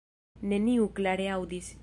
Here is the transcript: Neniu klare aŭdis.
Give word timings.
Neniu 0.53 0.89
klare 1.01 1.29
aŭdis. 1.37 1.75